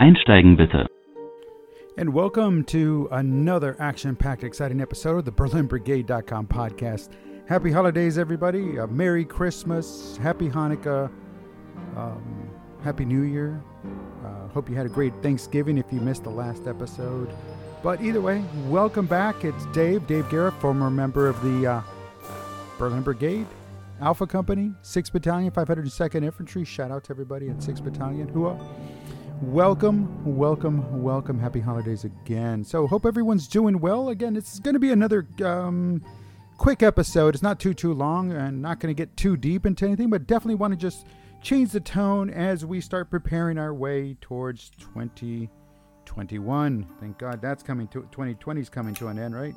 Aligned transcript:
Einsteigen 0.00 0.56
bitte. 0.56 0.86
And 1.98 2.14
welcome 2.14 2.64
to 2.64 3.06
another 3.12 3.76
action 3.78 4.16
packed, 4.16 4.44
exciting 4.44 4.80
episode 4.80 5.18
of 5.18 5.24
the 5.26 5.32
BerlinBrigade.com 5.32 6.46
podcast. 6.46 7.10
Happy 7.46 7.70
holidays, 7.70 8.16
everybody. 8.16 8.78
Uh, 8.78 8.86
Merry 8.86 9.26
Christmas. 9.26 10.16
Happy 10.16 10.48
Hanukkah. 10.48 11.10
Um, 11.98 12.48
Happy 12.82 13.04
New 13.04 13.24
Year. 13.24 13.62
Uh, 14.24 14.48
hope 14.48 14.70
you 14.70 14.74
had 14.74 14.86
a 14.86 14.88
great 14.88 15.12
Thanksgiving 15.22 15.76
if 15.76 15.84
you 15.92 16.00
missed 16.00 16.24
the 16.24 16.30
last 16.30 16.66
episode. 16.66 17.30
But 17.82 18.00
either 18.00 18.22
way, 18.22 18.42
welcome 18.68 19.04
back. 19.04 19.44
It's 19.44 19.66
Dave, 19.66 20.06
Dave 20.06 20.30
Garrett, 20.30 20.54
former 20.62 20.88
member 20.88 21.26
of 21.28 21.38
the 21.42 21.66
uh, 21.66 21.82
Berlin 22.78 23.02
Brigade, 23.02 23.46
Alpha 24.00 24.26
Company, 24.26 24.72
6th 24.82 25.12
Battalion, 25.12 25.50
502nd 25.50 26.24
Infantry. 26.24 26.64
Shout 26.64 26.90
out 26.90 27.04
to 27.04 27.10
everybody 27.10 27.50
at 27.50 27.58
6th 27.58 27.84
Battalion. 27.84 28.28
Whoa. 28.28 28.58
Welcome, 29.42 30.36
welcome, 30.36 31.02
welcome. 31.02 31.38
Happy 31.38 31.60
holidays 31.60 32.04
again. 32.04 32.62
So, 32.62 32.86
hope 32.86 33.06
everyone's 33.06 33.48
doing 33.48 33.80
well. 33.80 34.10
Again, 34.10 34.36
it's 34.36 34.58
going 34.58 34.74
to 34.74 34.78
be 34.78 34.92
another 34.92 35.26
um, 35.42 36.04
quick 36.58 36.82
episode. 36.82 37.34
It's 37.34 37.42
not 37.42 37.58
too, 37.58 37.72
too 37.72 37.94
long 37.94 38.32
and 38.32 38.60
not 38.60 38.80
going 38.80 38.94
to 38.94 38.98
get 38.98 39.16
too 39.16 39.38
deep 39.38 39.64
into 39.64 39.86
anything, 39.86 40.10
but 40.10 40.26
definitely 40.26 40.56
want 40.56 40.74
to 40.74 40.76
just 40.76 41.06
change 41.40 41.70
the 41.70 41.80
tone 41.80 42.28
as 42.28 42.66
we 42.66 42.82
start 42.82 43.10
preparing 43.10 43.56
our 43.56 43.72
way 43.72 44.18
towards 44.20 44.68
2021. 44.78 46.86
Thank 47.00 47.16
God 47.16 47.40
that's 47.40 47.62
coming 47.62 47.88
to 47.88 48.02
2020 48.12 48.60
is 48.60 48.68
coming 48.68 48.94
to 48.96 49.08
an 49.08 49.18
end, 49.18 49.34
right? 49.34 49.56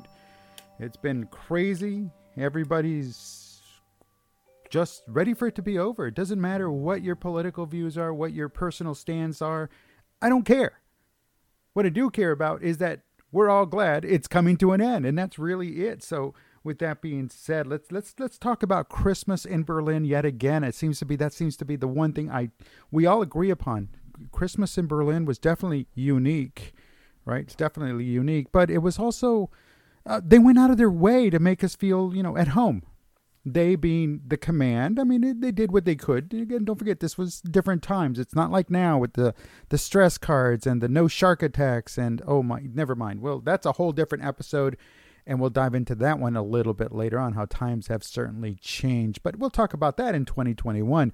It's 0.80 0.96
been 0.96 1.26
crazy. 1.26 2.10
Everybody's 2.38 3.53
just 4.74 5.04
ready 5.06 5.32
for 5.34 5.46
it 5.46 5.54
to 5.54 5.62
be 5.62 5.78
over. 5.78 6.08
It 6.08 6.16
doesn't 6.16 6.40
matter 6.40 6.68
what 6.68 7.00
your 7.00 7.14
political 7.14 7.64
views 7.64 7.96
are, 7.96 8.12
what 8.12 8.32
your 8.32 8.48
personal 8.48 8.96
stands 8.96 9.40
are. 9.40 9.70
I 10.20 10.28
don't 10.28 10.42
care. 10.42 10.80
What 11.74 11.86
I 11.86 11.90
do 11.90 12.10
care 12.10 12.32
about 12.32 12.60
is 12.60 12.78
that 12.78 13.02
we're 13.30 13.48
all 13.48 13.66
glad 13.66 14.04
it's 14.04 14.26
coming 14.26 14.56
to 14.56 14.72
an 14.72 14.80
end, 14.80 15.06
and 15.06 15.16
that's 15.16 15.38
really 15.38 15.86
it. 15.86 16.02
So, 16.02 16.34
with 16.64 16.80
that 16.80 17.00
being 17.00 17.28
said, 17.28 17.68
let's 17.68 17.92
let's 17.92 18.16
let's 18.18 18.36
talk 18.36 18.64
about 18.64 18.88
Christmas 18.88 19.44
in 19.44 19.62
Berlin 19.62 20.04
yet 20.04 20.24
again. 20.24 20.64
It 20.64 20.74
seems 20.74 20.98
to 20.98 21.04
be 21.04 21.14
that 21.16 21.32
seems 21.32 21.56
to 21.58 21.64
be 21.64 21.76
the 21.76 21.86
one 21.86 22.12
thing 22.12 22.28
I 22.28 22.50
we 22.90 23.06
all 23.06 23.22
agree 23.22 23.50
upon. 23.50 23.90
Christmas 24.32 24.76
in 24.76 24.88
Berlin 24.88 25.24
was 25.24 25.38
definitely 25.38 25.86
unique, 25.94 26.74
right? 27.24 27.42
It's 27.42 27.54
definitely 27.54 28.06
unique, 28.06 28.50
but 28.50 28.70
it 28.70 28.78
was 28.78 28.98
also 28.98 29.50
uh, 30.04 30.20
they 30.24 30.40
went 30.40 30.58
out 30.58 30.70
of 30.70 30.78
their 30.78 30.90
way 30.90 31.30
to 31.30 31.38
make 31.38 31.62
us 31.62 31.76
feel, 31.76 32.12
you 32.12 32.24
know, 32.24 32.36
at 32.36 32.48
home 32.48 32.82
they 33.44 33.76
being 33.76 34.20
the 34.26 34.36
command. 34.36 34.98
I 34.98 35.04
mean 35.04 35.40
they 35.40 35.52
did 35.52 35.72
what 35.72 35.84
they 35.84 35.96
could. 35.96 36.32
Again 36.32 36.64
don't 36.64 36.78
forget 36.78 37.00
this 37.00 37.18
was 37.18 37.40
different 37.40 37.82
times. 37.82 38.18
It's 38.18 38.34
not 38.34 38.50
like 38.50 38.70
now 38.70 38.98
with 38.98 39.14
the 39.14 39.34
the 39.68 39.78
stress 39.78 40.18
cards 40.18 40.66
and 40.66 40.80
the 40.80 40.88
no 40.88 41.08
shark 41.08 41.42
attacks 41.42 41.98
and 41.98 42.22
oh 42.26 42.42
my 42.42 42.60
never 42.72 42.94
mind. 42.94 43.20
Well 43.20 43.40
that's 43.40 43.66
a 43.66 43.72
whole 43.72 43.92
different 43.92 44.24
episode 44.24 44.76
and 45.26 45.40
we'll 45.40 45.50
dive 45.50 45.74
into 45.74 45.94
that 45.94 46.18
one 46.18 46.36
a 46.36 46.42
little 46.42 46.74
bit 46.74 46.92
later 46.92 47.18
on 47.18 47.32
how 47.32 47.46
times 47.46 47.88
have 47.88 48.02
certainly 48.02 48.56
changed. 48.60 49.22
But 49.22 49.36
we'll 49.36 49.50
talk 49.50 49.72
about 49.72 49.96
that 49.96 50.14
in 50.14 50.24
2021 50.24 51.12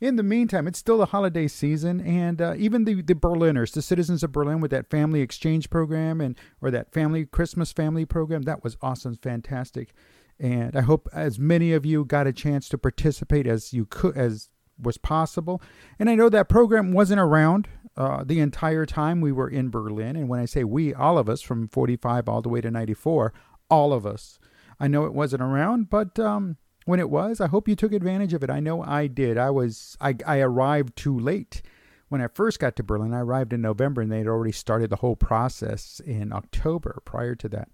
in 0.00 0.16
the 0.16 0.22
meantime, 0.22 0.68
it's 0.68 0.78
still 0.78 0.98
the 0.98 1.06
holiday 1.06 1.48
season, 1.48 2.00
and 2.00 2.40
uh, 2.40 2.54
even 2.56 2.84
the, 2.84 3.02
the 3.02 3.14
Berliners, 3.14 3.72
the 3.72 3.82
citizens 3.82 4.22
of 4.22 4.30
Berlin, 4.30 4.60
with 4.60 4.70
that 4.70 4.90
family 4.90 5.20
exchange 5.20 5.70
program 5.70 6.20
and 6.20 6.36
or 6.60 6.70
that 6.70 6.92
family 6.92 7.26
Christmas 7.26 7.72
family 7.72 8.04
program, 8.04 8.42
that 8.42 8.62
was 8.62 8.76
awesome, 8.80 9.16
fantastic. 9.16 9.92
And 10.40 10.76
I 10.76 10.82
hope 10.82 11.08
as 11.12 11.38
many 11.38 11.72
of 11.72 11.84
you 11.84 12.04
got 12.04 12.26
a 12.26 12.32
chance 12.32 12.68
to 12.68 12.78
participate 12.78 13.46
as 13.46 13.72
you 13.72 13.86
could 13.86 14.16
as 14.16 14.48
was 14.80 14.98
possible. 14.98 15.60
And 15.98 16.08
I 16.08 16.14
know 16.14 16.28
that 16.28 16.48
program 16.48 16.92
wasn't 16.92 17.20
around 17.20 17.68
uh, 17.96 18.22
the 18.24 18.40
entire 18.40 18.86
time 18.86 19.20
we 19.20 19.32
were 19.32 19.48
in 19.48 19.70
Berlin. 19.70 20.14
And 20.14 20.28
when 20.28 20.40
I 20.40 20.44
say 20.44 20.62
we, 20.64 20.94
all 20.94 21.18
of 21.18 21.28
us 21.28 21.42
from 21.42 21.68
45 21.68 22.28
all 22.28 22.42
the 22.42 22.48
way 22.48 22.60
to 22.60 22.70
94, 22.70 23.32
all 23.68 23.92
of 23.92 24.06
us. 24.06 24.38
I 24.80 24.86
know 24.86 25.04
it 25.04 25.14
wasn't 25.14 25.42
around, 25.42 25.90
but 25.90 26.18
um, 26.20 26.56
when 26.84 27.00
it 27.00 27.10
was, 27.10 27.40
I 27.40 27.48
hope 27.48 27.68
you 27.68 27.74
took 27.74 27.92
advantage 27.92 28.32
of 28.32 28.44
it. 28.44 28.50
I 28.50 28.60
know 28.60 28.82
I 28.82 29.08
did. 29.08 29.36
I 29.36 29.50
was 29.50 29.96
I, 30.00 30.14
I 30.24 30.38
arrived 30.38 30.96
too 30.96 31.18
late. 31.18 31.62
When 32.08 32.22
I 32.22 32.28
first 32.28 32.58
got 32.58 32.76
to 32.76 32.82
Berlin, 32.82 33.12
I 33.12 33.20
arrived 33.20 33.52
in 33.52 33.60
November 33.60 34.00
and 34.00 34.10
they 34.10 34.18
had 34.18 34.28
already 34.28 34.52
started 34.52 34.88
the 34.88 34.96
whole 34.96 35.16
process 35.16 36.00
in 36.06 36.32
October 36.32 37.02
prior 37.04 37.34
to 37.34 37.48
that. 37.50 37.68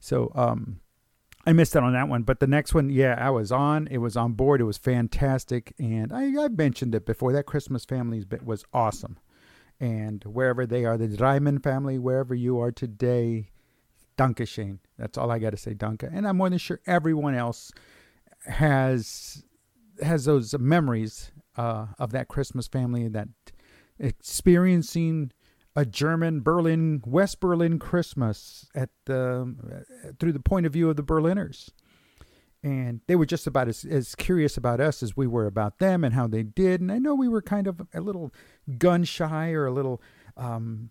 So 0.00 0.30
um, 0.34 0.80
I 1.46 1.52
missed 1.52 1.76
out 1.76 1.82
on 1.82 1.92
that 1.92 2.08
one, 2.08 2.22
but 2.22 2.40
the 2.40 2.46
next 2.46 2.74
one, 2.74 2.88
yeah, 2.88 3.16
I 3.18 3.30
was 3.30 3.52
on. 3.52 3.86
It 3.90 3.98
was 3.98 4.16
on 4.16 4.32
board. 4.32 4.60
It 4.60 4.64
was 4.64 4.78
fantastic, 4.78 5.74
and 5.78 6.12
I, 6.12 6.44
I 6.44 6.48
mentioned 6.48 6.94
it 6.94 7.04
before. 7.04 7.32
That 7.32 7.44
Christmas 7.44 7.84
family 7.84 8.24
was 8.42 8.64
awesome, 8.72 9.18
and 9.78 10.24
wherever 10.24 10.66
they 10.66 10.84
are, 10.84 10.96
the 10.96 11.08
Dreiman 11.08 11.58
family, 11.62 11.98
wherever 11.98 12.34
you 12.34 12.58
are 12.60 12.72
today, 12.72 13.50
Danke 14.16 14.46
schön. 14.46 14.78
That's 14.98 15.18
all 15.18 15.30
I 15.30 15.38
got 15.38 15.50
to 15.50 15.56
say, 15.56 15.74
Dunka. 15.74 16.08
And 16.12 16.26
I'm 16.26 16.36
more 16.36 16.48
than 16.48 16.58
sure 16.58 16.80
everyone 16.86 17.34
else 17.34 17.72
has 18.46 19.44
has 20.02 20.24
those 20.24 20.54
memories 20.58 21.32
uh, 21.56 21.86
of 21.98 22.12
that 22.12 22.28
Christmas 22.28 22.66
family, 22.66 23.08
that 23.08 23.28
experiencing 23.98 25.32
a 25.76 25.84
German 25.84 26.40
Berlin, 26.40 27.02
West 27.04 27.40
Berlin 27.40 27.78
Christmas 27.78 28.68
at 28.74 28.90
the 29.06 29.84
through 30.18 30.32
the 30.32 30.40
point 30.40 30.66
of 30.66 30.72
view 30.72 30.88
of 30.88 30.96
the 30.96 31.02
Berliners. 31.02 31.70
And 32.62 33.02
they 33.08 33.16
were 33.16 33.26
just 33.26 33.46
about 33.46 33.68
as, 33.68 33.84
as 33.84 34.14
curious 34.14 34.56
about 34.56 34.80
us 34.80 35.02
as 35.02 35.14
we 35.14 35.26
were 35.26 35.46
about 35.46 35.80
them 35.80 36.02
and 36.02 36.14
how 36.14 36.26
they 36.26 36.42
did. 36.42 36.80
And 36.80 36.90
I 36.90 36.98
know 36.98 37.14
we 37.14 37.28
were 37.28 37.42
kind 37.42 37.66
of 37.66 37.82
a 37.92 38.00
little 38.00 38.32
gun 38.78 39.04
shy 39.04 39.50
or 39.50 39.66
a 39.66 39.72
little 39.72 40.00
um, 40.38 40.88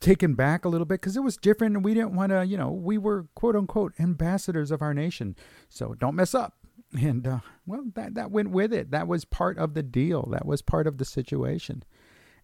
taken 0.00 0.34
back 0.34 0.64
a 0.64 0.68
little 0.68 0.84
bit 0.84 1.00
because 1.00 1.16
it 1.16 1.24
was 1.24 1.36
different 1.36 1.74
and 1.74 1.84
we 1.84 1.92
didn't 1.92 2.14
want 2.14 2.30
to, 2.30 2.46
you 2.46 2.56
know, 2.56 2.70
we 2.70 2.98
were 2.98 3.26
quote 3.34 3.56
unquote 3.56 3.94
ambassadors 3.98 4.70
of 4.70 4.80
our 4.80 4.94
nation. 4.94 5.34
So 5.68 5.94
don't 5.94 6.14
mess 6.14 6.34
up. 6.34 6.54
And 6.92 7.26
uh, 7.26 7.40
well, 7.66 7.84
that, 7.94 8.14
that 8.14 8.30
went 8.30 8.50
with 8.50 8.72
it. 8.72 8.92
That 8.92 9.08
was 9.08 9.24
part 9.24 9.58
of 9.58 9.74
the 9.74 9.82
deal, 9.82 10.28
that 10.30 10.46
was 10.46 10.62
part 10.62 10.86
of 10.86 10.98
the 10.98 11.04
situation. 11.04 11.82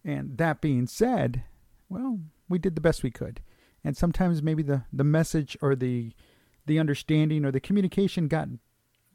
And 0.03 0.37
that 0.37 0.61
being 0.61 0.85
said, 0.85 1.43
well, 1.89 2.19
we 2.49 2.59
did 2.59 2.75
the 2.75 2.81
best 2.81 3.03
we 3.03 3.11
could. 3.11 3.41
And 3.83 3.95
sometimes 3.95 4.41
maybe 4.41 4.63
the, 4.63 4.83
the 4.91 5.03
message 5.03 5.57
or 5.61 5.75
the 5.75 6.11
the 6.65 6.79
understanding 6.79 7.45
or 7.45 7.51
the 7.51 7.59
communication 7.59 8.27
got 8.27 8.47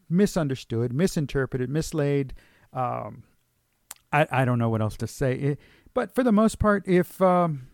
misunderstood, 0.08 0.92
misinterpreted, 0.92 1.68
mislaid. 1.68 2.32
Um, 2.72 3.24
I, 4.12 4.26
I 4.30 4.44
don't 4.44 4.58
know 4.58 4.68
what 4.68 4.80
else 4.80 4.96
to 4.98 5.06
say. 5.06 5.34
It, 5.34 5.60
but 5.94 6.14
for 6.14 6.22
the 6.22 6.32
most 6.32 6.58
part, 6.58 6.86
if 6.86 7.20
um, 7.20 7.68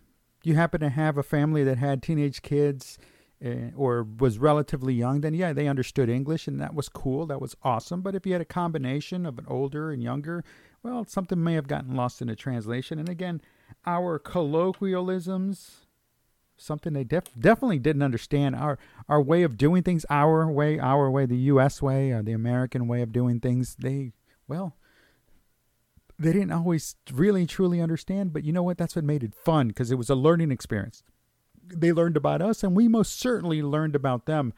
you 0.45 0.55
happen 0.55 0.81
to 0.81 0.89
have 0.89 1.19
a 1.19 1.23
family 1.23 1.65
that 1.65 1.79
had 1.79 2.03
teenage 2.03 2.43
kids 2.43 2.99
uh, 3.45 3.71
or 3.77 4.07
was 4.19 4.39
relatively 4.39 4.95
young, 4.95 5.21
then 5.21 5.35
yeah, 5.35 5.53
they 5.53 5.69
understood 5.69 6.09
English 6.09 6.47
and 6.47 6.61
that 6.61 6.75
was 6.75 6.89
cool. 6.89 7.27
That 7.27 7.41
was 7.41 7.57
awesome. 7.63 8.03
But 8.03 8.15
if 8.15 8.27
you 8.27 8.33
had 8.33 8.43
a 8.43 8.47
combination 8.47 9.27
of 9.27 9.39
an 9.39 9.47
older 9.49 9.91
and 9.91 10.03
younger, 10.03 10.45
well, 10.83 11.05
something 11.07 11.43
may 11.43 11.55
have 11.55 11.69
gotten 11.69 11.95
lost 11.95 12.23
in 12.23 12.29
the 12.29 12.37
translation. 12.37 12.99
And 12.99 13.09
again, 13.09 13.41
our 13.85 14.19
colloquialisms, 14.19 15.87
something 16.57 16.93
they 16.93 17.05
def- 17.05 17.33
definitely 17.39 17.79
didn't 17.79 18.03
understand. 18.03 18.57
Our 18.57 18.79
our 19.09 19.23
way 19.23 19.43
of 19.43 19.57
doing 19.57 19.83
things, 19.83 20.05
our 20.11 20.51
way, 20.51 20.79
our 20.79 21.11
way, 21.11 21.27
the 21.27 21.37
U.S. 21.37 21.81
way, 21.81 22.11
or 22.11 22.23
the 22.23 22.33
American 22.33 22.89
way 22.89 23.03
of 23.03 23.13
doing 23.13 23.41
things. 23.41 23.77
They 23.79 24.13
well, 24.49 24.77
they 26.19 26.33
didn't 26.33 26.53
always 26.53 26.97
really 27.13 27.47
truly 27.47 27.81
understand. 27.81 28.33
But 28.33 28.45
you 28.45 28.53
know 28.53 28.63
what? 28.63 28.79
That's 28.79 28.97
what 28.97 29.05
made 29.05 29.23
it 29.23 29.35
fun 29.35 29.69
because 29.69 29.91
it 29.91 29.99
was 29.99 30.11
a 30.11 30.15
learning 30.15 30.51
experience. 30.51 31.03
They 31.69 31.93
learned 31.93 32.17
about 32.17 32.43
us, 32.43 32.63
and 32.63 32.77
we 32.77 32.89
most 32.89 33.19
certainly 33.19 33.63
learned 33.63 33.97
about 33.97 34.27
them. 34.27 34.53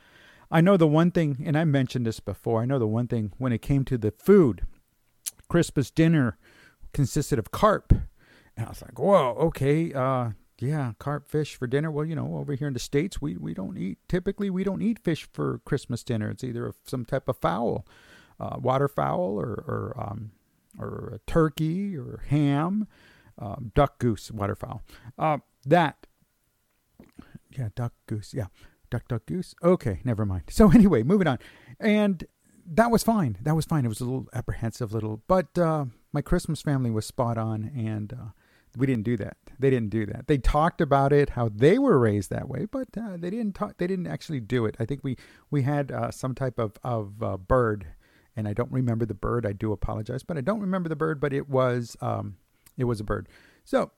I 0.51 0.61
know 0.61 0.77
the 0.77 0.87
one 0.87 1.11
thing, 1.11 1.43
and 1.45 1.59
I 1.59 1.65
mentioned 1.65 2.07
this 2.07 2.21
before. 2.21 2.63
I 2.63 2.67
know 2.67 2.79
the 2.79 2.87
one 2.87 3.07
thing 3.07 3.33
when 3.39 3.53
it 3.53 3.63
came 3.63 3.85
to 3.85 3.99
the 3.99 4.11
food. 4.13 4.63
Christmas 5.49 5.91
dinner 5.91 6.39
consisted 6.93 7.39
of 7.39 7.51
carp 7.51 7.93
and 8.59 8.67
I 8.67 8.71
was 8.71 8.83
like, 8.83 8.99
whoa, 8.99 9.37
okay, 9.39 9.93
uh, 9.95 10.31
yeah, 10.59 10.93
carp 10.99 11.31
fish 11.31 11.55
for 11.55 11.69
dinner. 11.69 11.93
Well, 11.93 12.05
you 12.05 12.17
know, 12.17 12.37
over 12.39 12.55
here 12.55 12.67
in 12.67 12.75
the 12.75 12.81
states, 12.81 13.23
we 13.23 13.37
we 13.37 13.55
don't 13.55 13.79
eat. 13.79 13.99
Typically, 14.09 14.51
we 14.51 14.65
don't 14.65 14.83
eat 14.83 14.99
fish 14.99 15.29
for 15.33 15.61
Christmas 15.65 16.03
dinner. 16.03 16.29
It's 16.31 16.43
either 16.43 16.73
some 16.85 17.05
type 17.05 17.29
of 17.29 17.37
fowl, 17.37 17.87
uh, 18.41 18.57
waterfowl, 18.59 19.39
or 19.39 19.53
or 19.53 19.95
um, 19.97 20.33
or 20.77 21.13
a 21.15 21.31
turkey 21.31 21.97
or 21.97 22.25
ham, 22.29 22.89
um, 23.39 23.71
duck, 23.77 24.01
goose, 24.01 24.33
waterfowl. 24.33 24.83
Uh, 25.17 25.39
that, 25.65 26.09
yeah, 27.57 27.69
duck, 27.77 27.93
goose, 28.07 28.35
yeah, 28.35 28.47
duck, 28.91 29.07
duck, 29.07 29.25
goose. 29.27 29.55
Okay, 29.63 30.01
never 30.03 30.27
mind. 30.27 30.45
So 30.51 30.73
anyway, 30.73 31.05
moving 31.05 31.29
on, 31.29 31.39
and 31.79 32.27
that 32.67 32.91
was 32.91 33.05
fine. 33.05 33.39
That 33.41 33.55
was 33.55 33.67
fine. 33.67 33.85
It 33.85 33.89
was 33.89 34.01
a 34.01 34.05
little 34.05 34.27
apprehensive, 34.35 34.93
little, 34.93 35.23
but 35.29 35.57
uh, 35.57 35.85
my 36.13 36.23
Christmas 36.23 36.61
family 36.61 36.91
was 36.91 37.07
spot 37.07 37.39
on, 37.39 37.71
and 37.77 38.13
uh, 38.13 38.31
we 38.77 38.87
didn't 38.87 39.05
do 39.05 39.17
that. 39.17 39.37
They 39.59 39.71
didn't 39.71 39.91
do 39.91 40.07
that. 40.07 40.27
They 40.27 40.39
talked 40.39 40.81
about 40.81 41.13
it, 41.13 41.31
how 41.31 41.49
they 41.49 41.79
were 41.79 41.99
raised 41.99 42.31
that 42.31 42.49
way, 42.49 42.67
but 42.71 42.89
uh, 42.97 43.17
they 43.17 43.31
didn't 43.31 43.55
talk. 43.55 43.79
They 43.79 43.87
didn't 43.87 44.07
actually 44.07 44.41
do 44.41 44.67
it. 44.67 44.77
I 44.79 44.85
think 44.85 45.03
we 45.03 45.17
we 45.51 45.63
had 45.63 45.91
uh, 45.91 46.11
some 46.11 46.35
type 46.35 46.59
of 46.59 46.79
of 46.85 47.23
uh, 47.23 47.37
bird, 47.37 47.87
and 48.37 48.47
I 48.47 48.53
don't 48.53 48.71
remember 48.71 49.05
the 49.05 49.15
bird. 49.15 49.47
I 49.47 49.53
do 49.53 49.73
apologize, 49.73 50.23
but 50.23 50.37
I 50.37 50.43
don't 50.43 50.61
remember 50.61 50.89
the 50.89 50.97
bird. 50.97 51.21
But 51.21 51.33
it 51.33 51.49
was 51.49 51.97
um, 52.01 52.37
it 52.77 52.85
was 52.85 53.01
a 53.01 53.05
bird. 53.05 53.29
So 53.65 53.91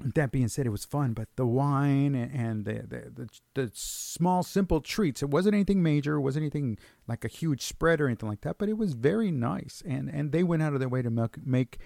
that 0.00 0.32
being 0.32 0.48
said, 0.48 0.66
it 0.66 0.70
was 0.70 0.84
fun, 0.84 1.12
but 1.12 1.28
the 1.36 1.46
wine 1.46 2.14
and 2.14 2.64
the, 2.64 2.74
the 2.86 3.10
the, 3.14 3.28
the 3.54 3.70
small 3.74 4.42
simple 4.42 4.80
treats. 4.80 5.22
It 5.22 5.30
wasn't 5.30 5.54
anything 5.54 5.82
major. 5.82 6.16
It 6.16 6.20
wasn't 6.20 6.44
anything 6.44 6.78
like 7.06 7.24
a 7.24 7.28
huge 7.28 7.62
spread 7.62 8.00
or 8.00 8.06
anything 8.06 8.28
like 8.28 8.42
that. 8.42 8.58
But 8.58 8.68
it 8.68 8.78
was 8.78 8.94
very 8.94 9.30
nice, 9.30 9.82
and 9.86 10.08
and 10.08 10.32
they 10.32 10.42
went 10.42 10.62
out 10.62 10.74
of 10.74 10.80
their 10.80 10.88
way 10.88 11.02
to 11.02 11.10
make 11.10 11.44
make 11.44 11.78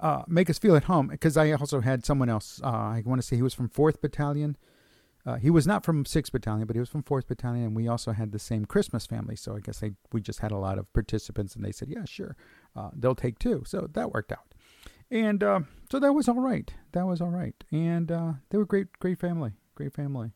uh, 0.00 0.22
make 0.28 0.48
us 0.50 0.58
feel 0.58 0.76
at 0.76 0.84
home. 0.84 1.08
Because 1.08 1.36
I 1.36 1.52
also 1.52 1.80
had 1.80 2.04
someone 2.04 2.28
else. 2.28 2.60
Uh, 2.62 2.68
I 2.68 3.02
want 3.04 3.20
to 3.20 3.26
say 3.26 3.36
he 3.36 3.42
was 3.42 3.54
from 3.54 3.68
Fourth 3.68 4.00
Battalion. 4.00 4.56
Uh, 5.26 5.36
he 5.36 5.50
was 5.50 5.66
not 5.66 5.84
from 5.84 6.06
Sixth 6.06 6.32
Battalion, 6.32 6.66
but 6.66 6.74
he 6.74 6.80
was 6.80 6.88
from 6.88 7.02
Fourth 7.02 7.28
Battalion, 7.28 7.64
and 7.64 7.76
we 7.76 7.86
also 7.86 8.12
had 8.12 8.32
the 8.32 8.38
same 8.38 8.64
Christmas 8.64 9.04
family. 9.04 9.36
So 9.36 9.56
I 9.56 9.60
guess 9.60 9.82
we 10.12 10.20
just 10.22 10.40
had 10.40 10.52
a 10.52 10.56
lot 10.56 10.78
of 10.78 10.90
participants, 10.94 11.54
and 11.54 11.64
they 11.64 11.72
said, 11.72 11.88
"Yeah, 11.88 12.04
sure, 12.06 12.34
uh, 12.74 12.90
they'll 12.94 13.14
take 13.14 13.38
two. 13.38 13.62
So 13.66 13.88
that 13.92 14.12
worked 14.12 14.32
out. 14.32 14.54
And 15.10 15.42
uh, 15.42 15.60
so 15.90 15.98
that 16.00 16.12
was 16.12 16.28
all 16.28 16.40
right. 16.40 16.72
That 16.92 17.06
was 17.06 17.20
all 17.20 17.30
right. 17.30 17.54
And 17.70 18.12
uh, 18.12 18.32
they 18.50 18.58
were 18.58 18.66
great, 18.66 18.98
great 19.00 19.18
family, 19.18 19.52
great 19.74 19.94
family. 19.94 20.32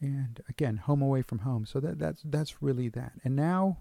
And 0.00 0.40
again, 0.48 0.78
home 0.78 1.02
away 1.02 1.22
from 1.22 1.40
home. 1.40 1.66
So 1.66 1.80
that 1.80 1.98
that's 1.98 2.22
that's 2.24 2.62
really 2.62 2.88
that. 2.90 3.12
And 3.24 3.34
now, 3.34 3.78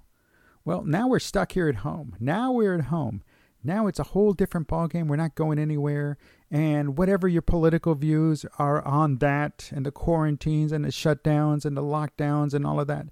well, 0.63 0.83
now 0.83 1.07
we're 1.07 1.19
stuck 1.19 1.53
here 1.53 1.67
at 1.67 1.77
home. 1.77 2.15
Now 2.19 2.51
we're 2.51 2.75
at 2.75 2.85
home. 2.85 3.23
Now 3.65 3.87
it's 3.87 3.99
a 3.99 4.03
whole 4.03 4.33
different 4.33 4.67
ballgame. 4.67 5.07
We're 5.07 5.15
not 5.15 5.35
going 5.35 5.59
anywhere. 5.59 6.17
And 6.51 6.97
whatever 6.97 7.27
your 7.27 7.41
political 7.41 7.95
views 7.95 8.45
are 8.59 8.85
on 8.85 9.17
that, 9.17 9.71
and 9.73 9.85
the 9.85 9.91
quarantines 9.91 10.71
and 10.71 10.85
the 10.85 10.89
shutdowns 10.89 11.65
and 11.65 11.75
the 11.75 11.81
lockdowns 11.81 12.53
and 12.53 12.65
all 12.65 12.79
of 12.79 12.87
that, 12.87 13.07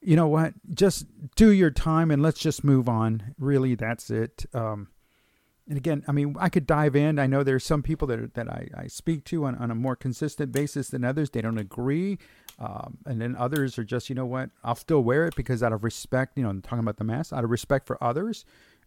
you 0.00 0.16
know 0.16 0.28
what? 0.28 0.54
Just 0.72 1.06
do 1.34 1.50
your 1.50 1.70
time 1.70 2.10
and 2.10 2.22
let's 2.22 2.40
just 2.40 2.64
move 2.64 2.88
on. 2.88 3.34
Really, 3.38 3.74
that's 3.74 4.10
it. 4.10 4.46
Um, 4.54 4.88
and 5.68 5.76
again, 5.76 6.04
I 6.06 6.12
mean, 6.12 6.36
I 6.38 6.48
could 6.48 6.66
dive 6.66 6.94
in. 6.94 7.18
I 7.18 7.26
know 7.26 7.42
there's 7.42 7.64
some 7.64 7.82
people 7.82 8.06
that 8.08 8.34
that 8.34 8.48
I, 8.48 8.68
I 8.76 8.86
speak 8.86 9.24
to 9.24 9.46
on, 9.46 9.56
on 9.56 9.70
a 9.70 9.74
more 9.74 9.96
consistent 9.96 10.52
basis 10.52 10.88
than 10.88 11.04
others. 11.04 11.30
They 11.30 11.40
don't 11.40 11.58
agree, 11.58 12.18
um, 12.58 12.98
and 13.04 13.20
then 13.20 13.34
others 13.34 13.76
are 13.78 13.84
just, 13.84 14.08
you 14.08 14.14
know 14.14 14.26
what, 14.26 14.50
I'll 14.62 14.76
still 14.76 15.02
wear 15.02 15.26
it 15.26 15.34
because 15.34 15.62
out 15.62 15.72
of 15.72 15.82
respect, 15.82 16.36
you 16.36 16.44
know, 16.44 16.50
I'm 16.50 16.62
talking 16.62 16.78
about 16.78 16.98
the 16.98 17.04
mask, 17.04 17.32
out 17.32 17.42
of 17.42 17.50
respect 17.50 17.86
for 17.86 18.02
others, 18.02 18.44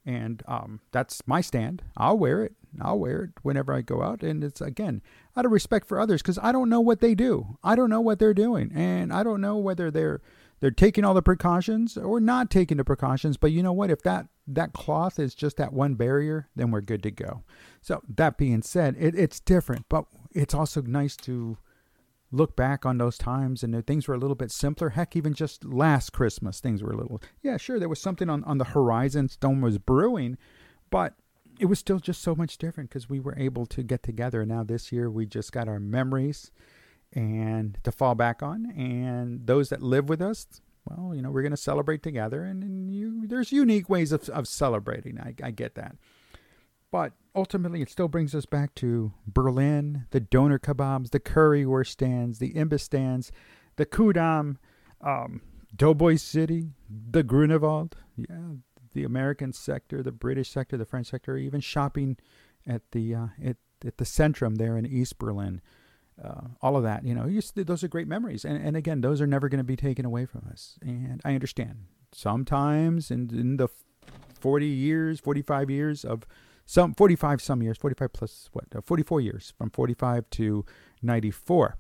and 0.10 0.42
um, 0.48 0.80
that's 0.92 1.22
my 1.28 1.40
stand. 1.40 1.84
I'll 1.96 2.18
wear 2.18 2.44
it. 2.44 2.54
I'll 2.82 2.98
wear 2.98 3.26
it 3.26 3.30
whenever 3.44 3.74
I 3.74 3.82
go 3.82 4.02
out, 4.02 4.24
and 4.24 4.44
it's 4.44 4.60
again 4.60 5.04
out 5.38 5.46
of 5.46 5.52
respect 5.52 5.88
for 5.88 6.00
others 6.00 6.22
because 6.22 6.40
I 6.42 6.52
don't 6.52 6.70
know 6.70 6.82
what 6.82 7.00
they 7.00 7.14
do. 7.14 7.58
I 7.64 7.76
don't 7.76 7.92
know 7.92 8.02
what 8.02 8.18
they're 8.18 8.34
doing, 8.34 8.72
and 8.74 9.14
I 9.14 9.22
don't 9.22 9.40
know 9.40 9.58
whether 9.58 9.92
they're 9.92 10.22
they're 10.62 10.72
taking 10.72 11.06
all 11.06 11.14
the 11.14 11.22
precautions 11.22 11.96
or 11.96 12.20
not 12.20 12.50
taking 12.50 12.78
the 12.78 12.84
precautions. 12.84 13.38
But 13.38 13.52
you 13.52 13.62
know 13.62 13.74
what? 13.74 13.92
If 13.92 14.02
that 14.02 14.28
that 14.48 14.74
cloth 14.74 15.20
is 15.20 15.36
just 15.36 15.58
that 15.58 15.74
one 15.74 15.94
barrier, 15.94 16.50
then 16.56 16.72
we're 16.72 16.82
good 16.82 17.04
to 17.04 17.12
go. 17.12 17.44
So 17.82 18.02
that 18.16 18.38
being 18.38 18.64
said, 18.64 18.96
it, 19.00 19.14
it's 19.16 19.40
different, 19.40 19.86
but 19.90 20.06
it's 20.32 20.56
also 20.56 20.82
nice 20.82 21.16
to 21.18 21.58
look 22.31 22.56
back 22.56 22.86
on 22.86 22.98
those 22.98 23.18
times 23.18 23.64
and 23.64 23.86
things 23.88 24.08
were 24.08 24.16
a 24.16 24.20
little 24.20 24.36
bit 24.36 24.52
simpler. 24.52 24.90
Heck, 24.90 25.16
even 25.16 25.34
just 25.34 25.66
last 25.66 26.12
Christmas, 26.12 26.60
things 26.60 26.84
were 26.84 26.92
a 26.92 26.98
little 26.98 27.22
yeah, 27.42 27.58
sure, 27.58 27.80
there 27.80 27.90
was 27.90 28.02
something 28.02 28.30
on, 28.30 28.44
on 28.44 28.58
the 28.58 28.66
horizon, 28.66 29.30
Stone 29.30 29.62
was 29.62 29.78
brewing, 29.78 30.38
but 30.90 31.16
it 31.60 31.66
was 31.66 31.80
still 31.80 32.00
just 32.00 32.22
so 32.22 32.36
much 32.36 32.58
different 32.58 32.90
because 32.90 33.10
we 33.10 33.20
were 33.20 33.38
able 33.38 33.66
to 33.66 33.84
get 33.84 34.04
together. 34.04 34.46
Now 34.46 34.64
this 34.64 34.92
year 34.92 35.10
we 35.10 35.26
just 35.26 35.52
got 35.52 35.68
our 35.68 35.80
memories 35.80 36.52
and 37.14 37.78
to 37.84 37.92
fall 37.92 38.16
back 38.16 38.44
on. 38.44 38.72
And 38.72 39.46
those 39.46 39.70
that 39.70 39.81
live 39.81 40.10
with 40.10 40.22
us, 40.22 40.48
well, 40.86 41.14
you 41.16 41.22
know, 41.22 41.31
we're 41.31 41.42
going 41.42 41.52
to 41.52 41.58
celebrate 41.58 42.04
together. 42.04 42.44
And, 42.44 42.64
and 42.64 42.94
you, 42.94 43.28
there's 43.28 43.52
unique 43.52 43.90
ways 43.90 44.12
of, 44.12 44.30
of 44.30 44.48
celebrating. 44.48 45.20
I, 45.20 45.36
I 45.44 45.52
get 45.52 45.76
that. 45.76 45.96
But 46.92 47.14
ultimately, 47.36 47.82
it 47.82 47.90
still 47.90 48.08
brings 48.08 48.34
us 48.34 48.46
back 48.46 48.74
to 48.76 49.14
Berlin, 49.28 50.06
the 50.12 50.20
doner 50.20 50.60
kebabs, 50.60 51.12
the 51.12 51.20
currywurst 51.20 51.88
stands, 51.88 52.40
the 52.40 52.56
imbiss 52.56 52.84
stands, 52.84 53.32
the 53.76 53.86
Kudamm, 53.86 54.58
um, 55.02 55.42
Doughboy 55.76 56.16
City, 56.16 56.72
the 56.90 57.22
Grunewald, 57.22 57.96
yeah, 58.18 58.56
the 58.94 59.04
American 59.04 59.54
sector, 59.54 60.02
the 60.02 60.12
British 60.12 60.50
sector, 60.50 60.78
the 60.78 60.86
French 60.86 61.08
sector, 61.08 61.38
even 61.38 61.62
shopping 61.62 62.18
at 62.66 62.82
the 62.92 63.14
uh, 63.14 63.28
at, 63.44 63.58
at 63.86 63.98
the 63.98 64.06
Centrum 64.06 64.58
there 64.58 64.76
in 64.76 64.86
East 64.86 65.20
Berlin 65.20 65.62
uh, 66.24 66.42
all 66.62 66.76
of 66.76 66.84
that. 66.84 67.06
You 67.06 67.14
know, 67.16 67.26
you, 67.26 67.42
those 67.56 67.84
are 67.84 67.88
great 67.88 68.08
memories, 68.08 68.46
and 68.46 68.62
and 68.62 68.76
again, 68.76 69.02
those 69.02 69.22
are 69.22 69.28
never 69.28 69.50
going 69.50 69.60
to 69.60 69.64
be 69.64 69.76
taken 69.76 70.06
away 70.06 70.26
from 70.26 70.48
us. 70.52 70.78
And 70.82 71.22
I 71.24 71.34
understand 71.34 71.86
sometimes 72.12 73.12
in 73.12 73.30
in 73.32 73.58
the 73.58 73.70
forty 74.40 74.68
years, 74.68 75.20
forty 75.20 75.42
five 75.42 75.70
years 75.70 76.04
of 76.04 76.26
some 76.69 76.94
45 76.94 77.42
some 77.42 77.63
years 77.63 77.77
45 77.77 78.13
plus 78.13 78.50
what 78.54 78.66
uh, 78.75 78.81
44 78.81 79.21
years 79.21 79.54
from 79.57 79.71
45 79.71 80.30
to 80.30 80.66
94 81.01 81.77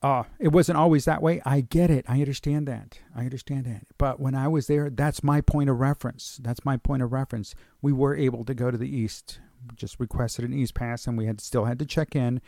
uh, 0.00 0.24
it 0.38 0.48
wasn't 0.48 0.78
always 0.78 1.06
that 1.06 1.20
way. 1.20 1.42
I 1.44 1.60
get 1.60 1.90
it. 1.90 2.04
I 2.06 2.20
understand 2.20 2.68
that. 2.68 3.00
I 3.16 3.22
understand 3.24 3.64
that. 3.64 3.84
But 3.98 4.20
when 4.20 4.36
I 4.36 4.46
was 4.46 4.68
there, 4.68 4.90
that's 4.90 5.24
my 5.24 5.40
point 5.40 5.68
of 5.68 5.80
reference. 5.80 6.38
That's 6.40 6.64
my 6.64 6.76
point 6.76 7.02
of 7.02 7.12
reference. 7.12 7.56
We 7.82 7.92
were 7.92 8.14
able 8.14 8.44
to 8.44 8.54
go 8.54 8.70
to 8.70 8.78
the 8.78 8.88
east. 8.88 9.40
Just 9.74 9.98
requested 9.98 10.44
an 10.44 10.52
east 10.52 10.74
pass, 10.74 11.08
and 11.08 11.18
we 11.18 11.26
had 11.26 11.40
still 11.40 11.64
had 11.64 11.80
to 11.80 11.84
check 11.84 12.14
in 12.14 12.40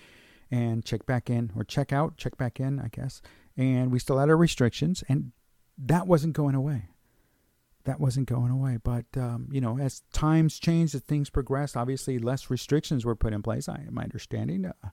and 0.48 0.84
check 0.84 1.06
back 1.06 1.28
in 1.28 1.50
or 1.56 1.64
check 1.64 1.92
out, 1.92 2.16
check 2.16 2.36
back 2.36 2.60
in, 2.60 2.78
I 2.78 2.86
guess. 2.86 3.20
And 3.56 3.90
we 3.90 3.98
still 3.98 4.18
had 4.18 4.28
our 4.28 4.36
restrictions, 4.36 5.02
and 5.08 5.32
that 5.76 6.06
wasn't 6.06 6.34
going 6.34 6.54
away. 6.54 6.90
That 7.84 7.98
wasn't 7.98 8.28
going 8.28 8.50
away. 8.50 8.78
But 8.82 9.06
um, 9.16 9.48
you 9.50 9.60
know, 9.60 9.78
as 9.78 10.02
times 10.12 10.58
changed, 10.58 10.94
as 10.94 11.00
things 11.02 11.30
progressed, 11.30 11.76
obviously 11.76 12.18
less 12.18 12.50
restrictions 12.50 13.04
were 13.04 13.16
put 13.16 13.32
in 13.32 13.42
place. 13.42 13.68
I 13.68 13.86
my 13.90 14.02
understanding. 14.02 14.66
Uh, 14.66 14.88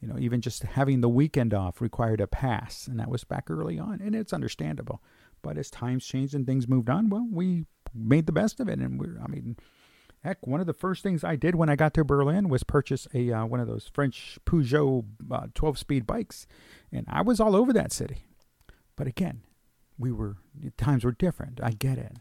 you 0.00 0.06
know, 0.06 0.16
even 0.18 0.40
just 0.40 0.62
having 0.62 1.00
the 1.00 1.08
weekend 1.08 1.52
off 1.52 1.80
required 1.80 2.20
a 2.20 2.28
pass, 2.28 2.86
and 2.86 3.00
that 3.00 3.10
was 3.10 3.24
back 3.24 3.50
early 3.50 3.80
on, 3.80 4.00
and 4.00 4.14
it's 4.14 4.32
understandable. 4.32 5.02
But 5.42 5.58
as 5.58 5.70
times 5.70 6.06
changed 6.06 6.34
and 6.34 6.46
things 6.46 6.68
moved 6.68 6.88
on, 6.88 7.10
well, 7.10 7.26
we 7.28 7.66
made 7.92 8.26
the 8.26 8.32
best 8.32 8.60
of 8.60 8.68
it, 8.68 8.78
and 8.78 9.00
we're. 9.00 9.18
I 9.20 9.26
mean, 9.26 9.56
Heck, 10.24 10.44
one 10.46 10.60
of 10.60 10.66
the 10.66 10.72
first 10.72 11.02
things 11.02 11.22
I 11.22 11.36
did 11.36 11.54
when 11.54 11.68
I 11.68 11.76
got 11.76 11.94
to 11.94 12.04
Berlin 12.04 12.48
was 12.48 12.64
purchase 12.64 13.06
a 13.14 13.32
uh, 13.32 13.46
one 13.46 13.60
of 13.60 13.68
those 13.68 13.88
French 13.92 14.38
Peugeot 14.44 15.04
12-speed 15.28 16.02
uh, 16.02 16.12
bikes, 16.12 16.46
and 16.90 17.06
I 17.08 17.22
was 17.22 17.38
all 17.38 17.54
over 17.54 17.72
that 17.72 17.92
city. 17.92 18.24
But 18.96 19.06
again, 19.06 19.42
we 19.96 20.10
were 20.10 20.36
times 20.76 21.04
were 21.04 21.12
different. 21.12 21.60
I 21.62 21.70
get 21.70 21.98
it, 21.98 22.16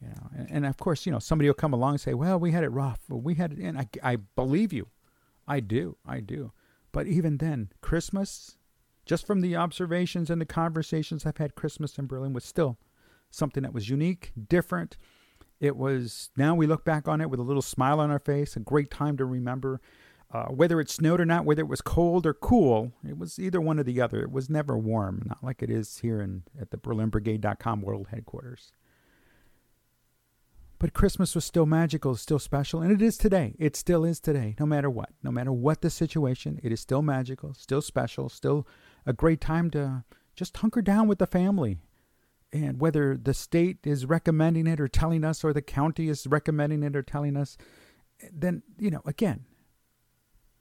you 0.00 0.08
know. 0.08 0.30
And, 0.36 0.50
and 0.50 0.66
of 0.66 0.76
course, 0.76 1.06
you 1.06 1.12
know, 1.12 1.18
somebody 1.18 1.48
will 1.48 1.54
come 1.54 1.72
along 1.72 1.92
and 1.92 2.00
say, 2.00 2.14
"Well, 2.14 2.38
we 2.38 2.52
had 2.52 2.64
it 2.64 2.70
rough. 2.70 3.00
We 3.08 3.34
had 3.34 3.52
it." 3.52 3.58
And 3.58 3.78
I, 3.78 3.88
I 4.02 4.16
believe 4.16 4.72
you, 4.72 4.88
I 5.46 5.60
do, 5.60 5.96
I 6.06 6.20
do. 6.20 6.52
But 6.92 7.06
even 7.06 7.36
then, 7.36 7.70
Christmas, 7.80 8.56
just 9.06 9.26
from 9.26 9.40
the 9.40 9.56
observations 9.56 10.30
and 10.30 10.40
the 10.40 10.46
conversations 10.46 11.24
I've 11.24 11.36
had, 11.36 11.54
Christmas 11.54 11.98
in 11.98 12.06
Berlin 12.06 12.32
was 12.32 12.44
still 12.44 12.78
something 13.30 13.62
that 13.62 13.72
was 13.72 13.88
unique, 13.88 14.32
different 14.48 14.96
it 15.60 15.76
was, 15.76 16.30
now 16.36 16.54
we 16.54 16.66
look 16.66 16.84
back 16.84 17.06
on 17.06 17.20
it 17.20 17.28
with 17.28 17.38
a 17.38 17.44
little 17.44 17.62
smile 17.62 18.00
on 18.00 18.10
our 18.10 18.18
face, 18.18 18.56
a 18.56 18.60
great 18.60 18.90
time 18.90 19.16
to 19.18 19.24
remember. 19.26 19.80
Uh, 20.32 20.46
whether 20.46 20.80
it 20.80 20.88
snowed 20.88 21.20
or 21.20 21.26
not, 21.26 21.44
whether 21.44 21.62
it 21.62 21.68
was 21.68 21.80
cold 21.80 22.24
or 22.24 22.32
cool, 22.32 22.92
it 23.06 23.18
was 23.18 23.38
either 23.38 23.60
one 23.60 23.80
or 23.80 23.82
the 23.82 24.00
other. 24.00 24.22
It 24.22 24.30
was 24.30 24.48
never 24.48 24.78
warm, 24.78 25.22
not 25.26 25.42
like 25.42 25.60
it 25.60 25.70
is 25.70 25.98
here 25.98 26.20
in, 26.20 26.44
at 26.58 26.70
the 26.70 26.76
BerlinBrigade.com 26.78 27.82
world 27.82 28.08
headquarters. 28.10 28.72
But 30.80 30.94
Christmas 30.94 31.34
was 31.34 31.44
still 31.44 31.66
magical, 31.66 32.16
still 32.16 32.38
special, 32.38 32.80
and 32.80 32.90
it 32.90 33.02
is 33.02 33.18
today. 33.18 33.54
It 33.58 33.76
still 33.76 34.02
is 34.02 34.18
today, 34.18 34.56
no 34.58 34.64
matter 34.64 34.88
what. 34.88 35.10
No 35.22 35.30
matter 35.30 35.52
what 35.52 35.82
the 35.82 35.90
situation, 35.90 36.58
it 36.62 36.72
is 36.72 36.80
still 36.80 37.02
magical, 37.02 37.52
still 37.52 37.82
special, 37.82 38.30
still 38.30 38.66
a 39.04 39.12
great 39.12 39.42
time 39.42 39.70
to 39.72 40.04
just 40.34 40.56
hunker 40.56 40.80
down 40.80 41.06
with 41.06 41.18
the 41.18 41.26
family. 41.26 41.76
And 42.50 42.80
whether 42.80 43.14
the 43.14 43.34
state 43.34 43.76
is 43.84 44.06
recommending 44.06 44.66
it 44.66 44.80
or 44.80 44.88
telling 44.88 45.22
us 45.22 45.44
or 45.44 45.52
the 45.52 45.60
county 45.60 46.08
is 46.08 46.26
recommending 46.26 46.82
it 46.82 46.96
or 46.96 47.02
telling 47.02 47.36
us 47.36 47.58
then 48.32 48.62
you 48.78 48.90
know 48.90 49.00
again 49.06 49.44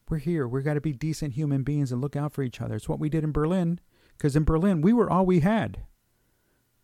we're 0.08 0.18
here. 0.18 0.48
We've 0.48 0.64
got 0.64 0.76
to 0.76 0.82
be 0.82 0.94
decent 0.94 1.34
human 1.34 1.64
beings 1.64 1.92
and 1.92 2.02
look 2.02 2.16
out 2.16 2.34
for 2.34 2.42
each 2.42 2.62
other. 2.62 2.76
It's 2.76 2.90
what 2.90 3.00
we 3.00 3.10
did 3.10 3.24
in 3.24 3.32
berlin 3.32 3.80
because 4.18 4.36
in 4.36 4.44
berlin 4.44 4.82
we 4.82 4.94
were 4.94 5.10
all 5.10 5.26
we 5.26 5.40
had. 5.40 5.84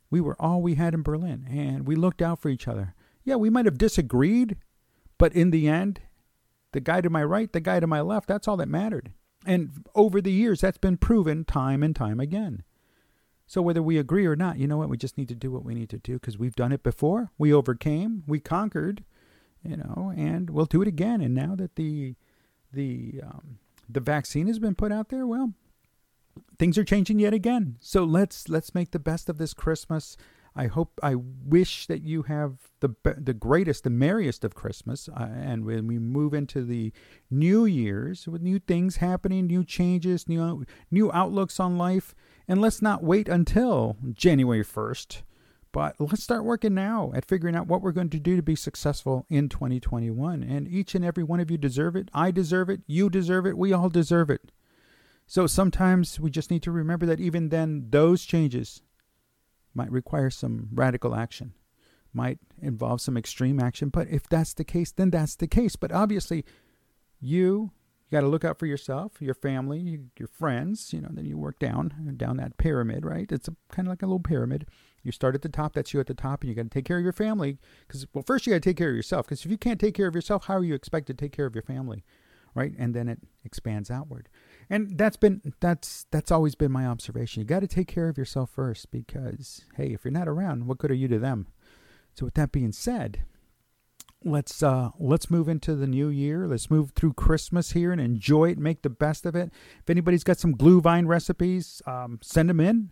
We 0.09 0.21
were 0.21 0.35
all 0.39 0.61
we 0.63 0.75
had 0.75 0.95
in 0.95 1.03
berlin 1.03 1.47
and 1.51 1.85
we 1.85 1.95
looked 1.95 2.21
out 2.21 2.39
for 2.39 2.49
each 2.49 2.67
other 2.67 2.94
yeah 3.25 3.35
we 3.35 3.49
might 3.49 3.65
have 3.65 3.77
disagreed 3.77 4.55
but 5.17 5.33
in 5.33 5.51
the 5.51 5.67
end 5.67 5.99
the 6.71 6.79
guy 6.79 7.01
to 7.01 7.09
my 7.09 7.23
right 7.23 7.51
the 7.51 7.59
guy 7.59 7.79
to 7.79 7.87
my 7.87 8.01
left 8.01 8.27
that's 8.27 8.47
all 8.47 8.57
that 8.57 8.69
mattered 8.69 9.11
and 9.45 9.85
over 9.93 10.21
the 10.21 10.31
years 10.31 10.61
that's 10.61 10.77
been 10.77 10.97
proven 10.97 11.43
time 11.43 11.83
and 11.83 11.95
time 11.95 12.19
again 12.19 12.63
so 13.47 13.61
whether 13.61 13.83
we 13.83 13.97
agree 13.97 14.25
or 14.25 14.35
not, 14.35 14.57
you 14.57 14.67
know 14.67 14.77
what? 14.77 14.89
We 14.89 14.97
just 14.97 15.17
need 15.17 15.27
to 15.27 15.35
do 15.35 15.51
what 15.51 15.63
we 15.63 15.75
need 15.75 15.89
to 15.89 15.97
do 15.97 16.13
because 16.13 16.37
we've 16.37 16.55
done 16.55 16.71
it 16.71 16.83
before. 16.83 17.31
We 17.37 17.53
overcame. 17.53 18.23
We 18.27 18.39
conquered. 18.39 19.03
You 19.63 19.77
know, 19.77 20.13
and 20.15 20.51
we'll 20.51 20.65
do 20.65 20.83
it 20.83 20.87
again. 20.87 21.21
And 21.21 21.33
now 21.33 21.55
that 21.55 21.75
the 21.75 22.15
the 22.71 23.21
um, 23.23 23.57
the 23.89 23.99
vaccine 23.99 24.45
has 24.45 24.59
been 24.59 24.75
put 24.75 24.91
out 24.91 25.09
there, 25.09 25.25
well, 25.25 25.53
things 26.59 26.77
are 26.77 26.83
changing 26.83 27.17
yet 27.17 27.33
again. 27.33 27.77
So 27.79 28.03
let's 28.03 28.47
let's 28.47 28.75
make 28.75 28.91
the 28.91 28.99
best 28.99 29.27
of 29.27 29.39
this 29.39 29.55
Christmas. 29.55 30.17
I 30.55 30.67
hope, 30.67 30.99
I 31.03 31.15
wish 31.15 31.85
that 31.87 32.01
you 32.01 32.23
have 32.23 32.71
the 32.79 32.95
the 33.17 33.33
greatest, 33.33 33.83
the 33.83 33.89
merriest 33.89 34.45
of 34.45 34.55
Christmas. 34.55 35.09
Uh, 35.09 35.27
and 35.35 35.65
when 35.65 35.85
we 35.85 35.99
move 35.99 36.33
into 36.33 36.63
the 36.63 36.93
New 37.29 37.65
Year's 37.65 38.27
with 38.27 38.41
new 38.41 38.59
things 38.59 38.97
happening, 38.97 39.47
new 39.47 39.65
changes, 39.65 40.29
new 40.29 40.65
new 40.89 41.11
outlooks 41.11 41.59
on 41.59 41.77
life, 41.77 42.15
and 42.47 42.61
let's 42.61 42.81
not 42.81 43.03
wait 43.03 43.27
until 43.27 43.97
January 44.13 44.63
first. 44.63 45.23
But 45.73 45.95
let's 45.99 46.23
start 46.23 46.45
working 46.45 46.73
now 46.73 47.11
at 47.13 47.25
figuring 47.25 47.53
out 47.53 47.67
what 47.67 47.81
we're 47.81 47.91
going 47.91 48.09
to 48.11 48.19
do 48.19 48.37
to 48.37 48.41
be 48.41 48.55
successful 48.55 49.25
in 49.29 49.49
2021. 49.49 50.41
And 50.41 50.69
each 50.69 50.95
and 50.95 51.03
every 51.03 51.25
one 51.25 51.41
of 51.41 51.51
you 51.51 51.57
deserve 51.57 51.97
it. 51.97 52.07
I 52.13 52.31
deserve 52.31 52.69
it. 52.69 52.79
You 52.87 53.09
deserve 53.09 53.45
it. 53.45 53.57
We 53.57 53.73
all 53.73 53.89
deserve 53.89 54.29
it. 54.29 54.53
So 55.27 55.47
sometimes 55.47 56.17
we 56.17 56.29
just 56.29 56.49
need 56.49 56.63
to 56.63 56.71
remember 56.71 57.05
that 57.07 57.19
even 57.19 57.49
then, 57.49 57.87
those 57.89 58.23
changes 58.23 58.83
might 59.75 59.91
require 59.91 60.29
some 60.29 60.69
radical 60.73 61.13
action, 61.13 61.53
might 62.13 62.39
involve 62.61 63.01
some 63.01 63.17
extreme 63.17 63.59
action. 63.59 63.89
But 63.89 64.07
if 64.09 64.27
that's 64.27 64.53
the 64.53 64.63
case, 64.63 64.91
then 64.91 65.11
that's 65.11 65.35
the 65.35 65.47
case. 65.47 65.75
But 65.75 65.91
obviously, 65.91 66.45
you 67.19 67.71
you 68.07 68.15
got 68.15 68.21
to 68.21 68.27
look 68.27 68.45
out 68.45 68.59
for 68.59 68.67
yourself, 68.67 69.13
your 69.19 69.33
family, 69.33 69.99
your 70.17 70.27
friends. 70.27 70.93
You 70.93 71.01
know, 71.01 71.09
then 71.11 71.25
you 71.25 71.37
work 71.37 71.57
down 71.57 72.15
down 72.17 72.37
that 72.37 72.57
pyramid, 72.57 73.03
right? 73.03 73.31
It's 73.31 73.49
kind 73.71 73.87
of 73.87 73.91
like 73.91 74.03
a 74.03 74.05
little 74.05 74.19
pyramid. 74.19 74.67
You 75.01 75.11
start 75.11 75.35
at 75.35 75.41
the 75.41 75.49
top, 75.49 75.73
that's 75.73 75.93
you 75.93 75.99
at 75.99 76.07
the 76.07 76.13
top, 76.13 76.41
and 76.41 76.49
you 76.49 76.55
got 76.55 76.63
to 76.63 76.69
take 76.69 76.85
care 76.85 76.97
of 76.97 77.03
your 77.03 77.13
family. 77.13 77.57
Because 77.87 78.05
well, 78.13 78.23
first 78.25 78.45
you 78.45 78.53
got 78.53 78.61
to 78.61 78.69
take 78.69 78.77
care 78.77 78.89
of 78.89 78.95
yourself. 78.95 79.25
Because 79.25 79.43
if 79.43 79.51
you 79.51 79.57
can't 79.57 79.79
take 79.79 79.95
care 79.95 80.07
of 80.07 80.15
yourself, 80.15 80.45
how 80.45 80.55
are 80.55 80.63
you 80.63 80.75
expected 80.75 81.17
to 81.17 81.25
take 81.25 81.31
care 81.31 81.47
of 81.47 81.55
your 81.55 81.63
family, 81.63 82.03
right? 82.53 82.73
And 82.77 82.93
then 82.93 83.07
it 83.07 83.19
expands 83.43 83.89
outward. 83.89 84.29
And 84.69 84.97
that's 84.97 85.17
been 85.17 85.53
that's 85.59 86.05
that's 86.11 86.31
always 86.31 86.55
been 86.55 86.71
my 86.71 86.85
observation. 86.85 87.41
You 87.41 87.45
got 87.45 87.61
to 87.61 87.67
take 87.67 87.87
care 87.87 88.09
of 88.09 88.17
yourself 88.17 88.49
first, 88.49 88.91
because 88.91 89.65
hey, 89.75 89.93
if 89.93 90.03
you're 90.03 90.11
not 90.11 90.27
around, 90.27 90.67
what 90.67 90.77
good 90.77 90.91
are 90.91 90.95
you 90.95 91.07
to 91.09 91.19
them? 91.19 91.47
So 92.13 92.25
with 92.25 92.35
that 92.35 92.51
being 92.51 92.71
said, 92.71 93.25
let's 94.23 94.63
uh 94.63 94.89
let's 94.99 95.29
move 95.29 95.47
into 95.47 95.75
the 95.75 95.85
new 95.85 96.07
year 96.07 96.47
let's 96.47 96.71
move 96.71 96.89
through 96.95 97.13
christmas 97.13 97.73
here 97.73 97.91
and 97.91 98.01
enjoy 98.01 98.49
it 98.49 98.57
make 98.57 98.81
the 98.81 98.89
best 98.89 99.23
of 99.23 99.35
it 99.35 99.51
if 99.79 99.87
anybody's 99.87 100.23
got 100.23 100.39
some 100.39 100.55
Glühwein 100.55 101.05
recipes 101.05 101.79
um, 101.85 102.17
send 102.23 102.49
them 102.49 102.59
in 102.59 102.89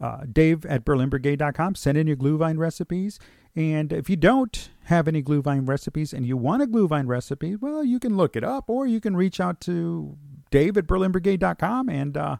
uh, 0.00 0.22
Dave 0.30 0.64
at 0.66 0.84
berlinbrigade.com. 0.84 1.74
Send 1.74 1.98
in 1.98 2.06
your 2.06 2.16
Glühwein 2.16 2.58
recipes. 2.58 3.18
And 3.56 3.92
if 3.92 4.10
you 4.10 4.16
don't 4.16 4.70
have 4.84 5.06
any 5.06 5.22
Glühwein 5.22 5.68
recipes 5.68 6.12
and 6.12 6.26
you 6.26 6.36
want 6.36 6.62
a 6.62 6.66
Glühwein 6.66 7.06
recipe, 7.06 7.56
well, 7.56 7.84
you 7.84 8.00
can 8.00 8.16
look 8.16 8.36
it 8.36 8.44
up 8.44 8.68
or 8.68 8.86
you 8.86 9.00
can 9.00 9.16
reach 9.16 9.40
out 9.40 9.60
to 9.62 10.16
Dave 10.54 10.76
at 10.76 10.86
berlinbrigade.com 10.86 11.88
and 11.88 12.16
uh, 12.16 12.36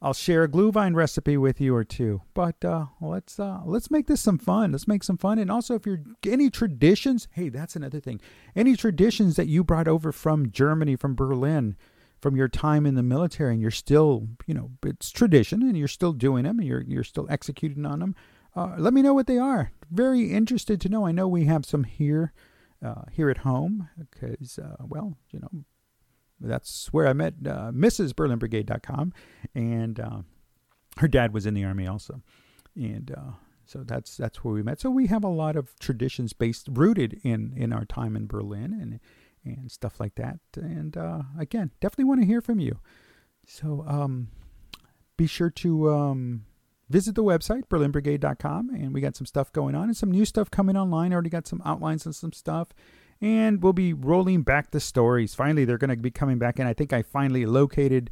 I'll 0.00 0.14
share 0.14 0.44
a 0.44 0.48
Glühwein 0.48 0.94
recipe 0.94 1.36
with 1.36 1.60
you 1.60 1.74
or 1.74 1.82
two. 1.82 2.22
But 2.32 2.64
uh, 2.64 2.86
let's 3.00 3.40
uh, 3.40 3.62
let's 3.64 3.90
make 3.90 4.06
this 4.06 4.20
some 4.20 4.38
fun. 4.38 4.70
Let's 4.70 4.86
make 4.86 5.02
some 5.02 5.18
fun. 5.18 5.40
And 5.40 5.50
also, 5.50 5.74
if 5.74 5.84
you're 5.84 6.00
any 6.24 6.48
traditions, 6.48 7.26
hey, 7.32 7.48
that's 7.48 7.74
another 7.74 7.98
thing. 7.98 8.20
Any 8.54 8.76
traditions 8.76 9.34
that 9.34 9.48
you 9.48 9.64
brought 9.64 9.88
over 9.88 10.12
from 10.12 10.52
Germany, 10.52 10.94
from 10.94 11.16
Berlin, 11.16 11.74
from 12.20 12.36
your 12.36 12.46
time 12.46 12.86
in 12.86 12.94
the 12.94 13.02
military 13.02 13.54
and 13.54 13.60
you're 13.60 13.72
still, 13.72 14.28
you 14.46 14.54
know, 14.54 14.70
it's 14.84 15.10
tradition 15.10 15.60
and 15.60 15.76
you're 15.76 15.88
still 15.88 16.12
doing 16.12 16.44
them 16.44 16.60
and 16.60 16.68
you're, 16.68 16.82
you're 16.82 17.02
still 17.02 17.26
executing 17.28 17.84
on 17.84 17.98
them, 17.98 18.14
uh, 18.54 18.74
let 18.78 18.94
me 18.94 19.02
know 19.02 19.14
what 19.14 19.26
they 19.26 19.38
are. 19.38 19.72
Very 19.90 20.30
interested 20.30 20.80
to 20.82 20.88
know. 20.88 21.04
I 21.04 21.10
know 21.10 21.26
we 21.26 21.46
have 21.46 21.64
some 21.64 21.82
here, 21.82 22.32
uh, 22.84 23.02
here 23.10 23.28
at 23.28 23.38
home 23.38 23.88
because, 23.98 24.56
uh, 24.56 24.76
well, 24.80 25.16
you 25.30 25.40
know, 25.40 25.64
that's 26.40 26.92
where 26.92 27.06
I 27.06 27.12
met 27.12 27.34
uh, 27.46 27.70
Mrs. 27.72 28.12
BerlinBrigade.com 28.12 29.12
and 29.54 30.00
uh, 30.00 30.22
her 30.98 31.08
dad 31.08 31.32
was 31.32 31.46
in 31.46 31.54
the 31.54 31.64
army 31.64 31.86
also. 31.86 32.22
And, 32.74 33.10
uh, 33.16 33.32
so 33.70 33.84
that's 33.84 34.16
that's 34.16 34.42
where 34.42 34.52
we 34.52 34.64
met. 34.64 34.80
So 34.80 34.90
we 34.90 35.06
have 35.06 35.22
a 35.22 35.28
lot 35.28 35.54
of 35.54 35.78
traditions 35.78 36.32
based 36.32 36.66
rooted 36.72 37.20
in 37.22 37.54
in 37.56 37.72
our 37.72 37.84
time 37.84 38.16
in 38.16 38.26
Berlin 38.26 38.72
and 38.72 38.98
and 39.44 39.70
stuff 39.70 40.00
like 40.00 40.16
that. 40.16 40.40
And 40.56 40.96
uh, 40.96 41.22
again, 41.38 41.70
definitely 41.80 42.06
want 42.06 42.20
to 42.20 42.26
hear 42.26 42.40
from 42.40 42.58
you. 42.58 42.80
So 43.46 43.84
um, 43.86 44.26
be 45.16 45.28
sure 45.28 45.50
to 45.50 45.90
um, 45.90 46.46
visit 46.88 47.14
the 47.14 47.22
website, 47.22 47.68
berlinbrigade.com, 47.68 48.70
and 48.70 48.92
we 48.92 49.00
got 49.00 49.14
some 49.14 49.26
stuff 49.26 49.52
going 49.52 49.76
on 49.76 49.84
and 49.84 49.96
some 49.96 50.10
new 50.10 50.24
stuff 50.24 50.50
coming 50.50 50.76
online. 50.76 51.12
I 51.12 51.14
already 51.14 51.30
got 51.30 51.46
some 51.46 51.62
outlines 51.64 52.04
and 52.04 52.14
some 52.14 52.32
stuff. 52.32 52.68
And 53.20 53.62
we'll 53.62 53.74
be 53.74 53.92
rolling 53.92 54.42
back 54.42 54.70
the 54.70 54.80
stories. 54.80 55.34
Finally, 55.34 55.64
they're 55.64 55.78
going 55.78 55.90
to 55.90 55.96
be 55.96 56.10
coming 56.10 56.38
back. 56.38 56.58
And 56.58 56.66
I 56.66 56.72
think 56.72 56.92
I 56.92 57.02
finally 57.02 57.44
located, 57.44 58.10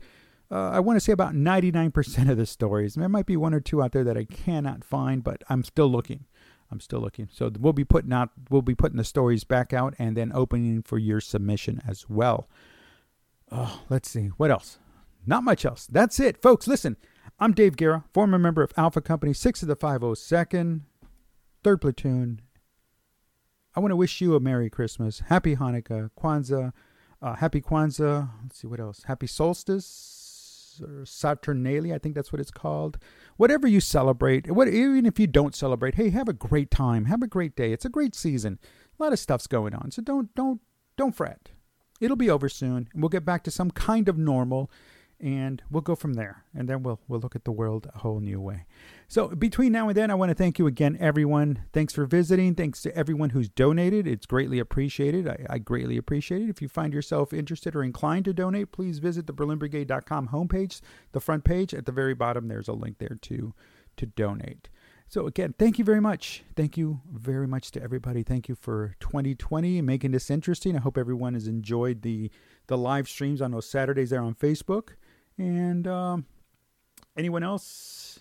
uh, 0.50 0.70
I 0.70 0.80
want 0.80 0.96
to 0.96 1.00
say 1.00 1.12
about 1.12 1.34
99% 1.34 2.30
of 2.30 2.36
the 2.36 2.46
stories. 2.46 2.94
There 2.94 3.08
might 3.08 3.26
be 3.26 3.36
one 3.36 3.54
or 3.54 3.60
two 3.60 3.82
out 3.82 3.92
there 3.92 4.04
that 4.04 4.18
I 4.18 4.24
cannot 4.24 4.84
find, 4.84 5.24
but 5.24 5.42
I'm 5.48 5.64
still 5.64 5.88
looking. 5.88 6.26
I'm 6.70 6.80
still 6.80 7.00
looking. 7.00 7.28
So 7.32 7.50
we'll 7.58 7.72
be 7.72 7.84
putting 7.84 8.12
out 8.12 8.30
we'll 8.50 8.62
be 8.62 8.74
putting 8.74 8.98
the 8.98 9.04
stories 9.04 9.44
back 9.44 9.72
out 9.72 9.94
and 9.98 10.16
then 10.16 10.32
opening 10.34 10.82
for 10.82 10.98
your 10.98 11.20
submission 11.20 11.80
as 11.88 12.08
well. 12.08 12.48
Oh, 13.50 13.82
let's 13.88 14.10
see. 14.10 14.26
What 14.36 14.50
else? 14.50 14.78
Not 15.26 15.44
much 15.44 15.64
else. 15.64 15.86
That's 15.86 16.20
it, 16.20 16.40
folks. 16.40 16.66
Listen, 16.66 16.96
I'm 17.40 17.52
Dave 17.52 17.76
Guerra, 17.76 18.04
former 18.12 18.38
member 18.38 18.62
of 18.62 18.72
Alpha 18.76 19.00
Company, 19.00 19.32
6 19.32 19.62
of 19.62 19.68
the 19.68 19.76
502nd, 19.76 20.80
3rd 21.64 21.80
Platoon. 21.80 22.40
I 23.74 23.80
want 23.80 23.92
to 23.92 23.96
wish 23.96 24.20
you 24.20 24.34
a 24.34 24.40
Merry 24.40 24.70
Christmas, 24.70 25.20
Happy 25.26 25.56
Hanukkah, 25.56 26.10
Kwanzaa, 26.18 26.72
uh, 27.22 27.34
Happy 27.34 27.60
Kwanzaa. 27.60 28.30
Let's 28.42 28.58
see 28.58 28.66
what 28.66 28.80
else. 28.80 29.04
Happy 29.04 29.26
Solstice 29.26 30.80
or 30.82 31.04
Saturnalia, 31.04 31.94
I 31.94 31.98
think 31.98 32.14
that's 32.14 32.32
what 32.32 32.40
it's 32.40 32.50
called. 32.50 32.98
Whatever 33.36 33.66
you 33.66 33.80
celebrate, 33.80 34.50
what 34.50 34.68
even 34.68 35.06
if 35.06 35.18
you 35.18 35.26
don't 35.26 35.54
celebrate, 35.54 35.96
hey, 35.96 36.10
have 36.10 36.28
a 36.28 36.32
great 36.32 36.70
time, 36.70 37.06
have 37.06 37.22
a 37.22 37.26
great 37.26 37.56
day. 37.56 37.72
It's 37.72 37.84
a 37.84 37.90
great 37.90 38.14
season. 38.14 38.58
A 38.98 39.02
lot 39.02 39.12
of 39.12 39.18
stuff's 39.18 39.46
going 39.46 39.74
on, 39.74 39.90
so 39.90 40.02
don't 40.02 40.34
don't 40.34 40.60
don't 40.96 41.14
fret. 41.14 41.50
It'll 42.00 42.16
be 42.16 42.30
over 42.30 42.48
soon, 42.48 42.88
and 42.92 43.02
we'll 43.02 43.08
get 43.08 43.24
back 43.24 43.42
to 43.44 43.50
some 43.50 43.70
kind 43.70 44.08
of 44.08 44.16
normal 44.16 44.70
and 45.20 45.62
we'll 45.70 45.80
go 45.80 45.94
from 45.94 46.14
there. 46.14 46.44
And 46.54 46.68
then 46.68 46.82
we'll 46.82 47.00
we'll 47.08 47.20
look 47.20 47.34
at 47.34 47.44
the 47.44 47.52
world 47.52 47.88
a 47.94 47.98
whole 47.98 48.20
new 48.20 48.40
way. 48.40 48.66
So 49.08 49.28
between 49.28 49.72
now 49.72 49.88
and 49.88 49.96
then, 49.96 50.10
I 50.10 50.14
want 50.14 50.30
to 50.30 50.34
thank 50.34 50.58
you 50.58 50.66
again, 50.66 50.96
everyone. 51.00 51.64
Thanks 51.72 51.92
for 51.92 52.06
visiting. 52.06 52.54
Thanks 52.54 52.82
to 52.82 52.96
everyone 52.96 53.30
who's 53.30 53.48
donated. 53.48 54.06
It's 54.06 54.26
greatly 54.26 54.58
appreciated. 54.58 55.26
I, 55.26 55.46
I 55.48 55.58
greatly 55.58 55.96
appreciate 55.96 56.42
it. 56.42 56.50
If 56.50 56.62
you 56.62 56.68
find 56.68 56.92
yourself 56.92 57.32
interested 57.32 57.74
or 57.74 57.82
inclined 57.82 58.26
to 58.26 58.32
donate, 58.32 58.72
please 58.72 58.98
visit 58.98 59.26
the 59.26 59.34
BerlinBrigade.com 59.34 60.28
homepage. 60.28 60.80
The 61.12 61.20
front 61.20 61.44
page 61.44 61.74
at 61.74 61.86
the 61.86 61.92
very 61.92 62.14
bottom, 62.14 62.48
there's 62.48 62.68
a 62.68 62.72
link 62.72 62.98
there 62.98 63.16
to 63.22 63.54
to 63.96 64.06
donate. 64.06 64.68
So 65.10 65.26
again, 65.26 65.54
thank 65.58 65.78
you 65.78 65.84
very 65.86 66.00
much. 66.00 66.44
Thank 66.54 66.76
you 66.76 67.00
very 67.10 67.46
much 67.46 67.70
to 67.72 67.82
everybody. 67.82 68.22
Thank 68.22 68.48
you 68.48 68.54
for 68.54 68.94
2020 69.00 69.80
making 69.80 70.10
this 70.10 70.30
interesting. 70.30 70.76
I 70.76 70.80
hope 70.80 70.98
everyone 70.98 71.32
has 71.32 71.48
enjoyed 71.48 72.02
the 72.02 72.30
the 72.66 72.76
live 72.76 73.08
streams 73.08 73.40
on 73.40 73.50
those 73.50 73.68
Saturdays 73.68 74.10
there 74.10 74.20
on 74.20 74.34
Facebook. 74.34 74.90
And 75.38 75.86
um, 75.86 76.26
anyone 77.16 77.42
else 77.42 78.18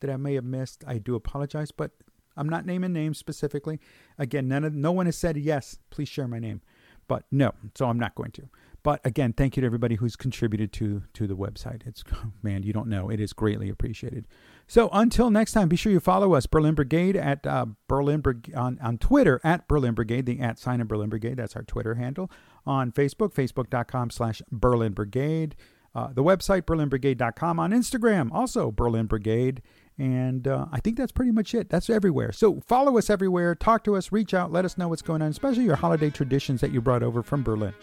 that 0.00 0.10
I 0.10 0.16
may 0.16 0.34
have 0.34 0.44
missed, 0.44 0.84
I 0.86 0.98
do 0.98 1.14
apologize, 1.14 1.70
but 1.70 1.90
I'm 2.36 2.48
not 2.48 2.64
naming 2.64 2.92
names 2.92 3.18
specifically. 3.18 3.80
Again, 4.18 4.48
none 4.48 4.64
of, 4.64 4.74
no 4.74 4.92
one 4.92 5.06
has 5.06 5.16
said 5.16 5.36
yes, 5.36 5.78
please 5.90 6.08
share 6.08 6.28
my 6.28 6.38
name. 6.38 6.62
But 7.08 7.24
no, 7.30 7.52
so 7.74 7.86
I'm 7.86 7.98
not 7.98 8.14
going 8.14 8.30
to. 8.32 8.48
But 8.82 9.04
again, 9.04 9.32
thank 9.32 9.56
you 9.56 9.60
to 9.60 9.66
everybody 9.66 9.96
who's 9.96 10.16
contributed 10.16 10.72
to 10.74 11.02
to 11.12 11.26
the 11.26 11.36
website. 11.36 11.86
It's 11.86 12.02
man, 12.42 12.62
you 12.62 12.72
don't 12.72 12.88
know, 12.88 13.10
it 13.10 13.20
is 13.20 13.32
greatly 13.32 13.68
appreciated. 13.68 14.26
So 14.66 14.88
until 14.92 15.30
next 15.30 15.52
time, 15.52 15.68
be 15.68 15.76
sure 15.76 15.92
you 15.92 16.00
follow 16.00 16.34
us, 16.34 16.46
Berlin 16.46 16.74
Brigade 16.74 17.16
at 17.16 17.46
uh, 17.46 17.66
Berlin 17.88 18.20
Brigade 18.20 18.54
on, 18.54 18.78
on 18.80 18.98
Twitter 18.98 19.40
at 19.42 19.66
Berlin 19.66 19.94
Brigade, 19.94 20.24
the 20.24 20.40
at 20.40 20.58
sign 20.58 20.80
of 20.80 20.88
Berlin 20.88 21.10
Brigade. 21.10 21.36
That's 21.36 21.56
our 21.56 21.64
Twitter 21.64 21.96
handle. 21.96 22.30
On 22.64 22.92
Facebook, 22.92 23.34
facebook.com 23.34 24.10
slash 24.10 24.40
Berlin 24.50 24.92
Brigade. 24.92 25.56
Uh, 25.94 26.08
the 26.12 26.22
website, 26.22 26.62
berlinbrigade.com. 26.62 27.58
On 27.58 27.70
Instagram, 27.72 28.30
also 28.32 28.70
Berlin 28.70 29.06
Brigade. 29.06 29.62
And 29.98 30.48
uh, 30.48 30.66
I 30.72 30.80
think 30.80 30.96
that's 30.96 31.12
pretty 31.12 31.32
much 31.32 31.54
it. 31.54 31.68
That's 31.68 31.90
everywhere. 31.90 32.32
So 32.32 32.60
follow 32.66 32.96
us 32.96 33.10
everywhere. 33.10 33.54
Talk 33.54 33.84
to 33.84 33.96
us. 33.96 34.12
Reach 34.12 34.32
out. 34.32 34.50
Let 34.50 34.64
us 34.64 34.78
know 34.78 34.88
what's 34.88 35.02
going 35.02 35.20
on, 35.20 35.28
especially 35.28 35.64
your 35.64 35.76
holiday 35.76 36.08
traditions 36.10 36.60
that 36.62 36.72
you 36.72 36.80
brought 36.80 37.02
over 37.02 37.22
from 37.22 37.42
Berlin. 37.42 37.74